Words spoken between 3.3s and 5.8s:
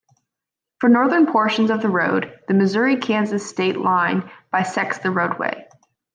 state line bisects the roadway.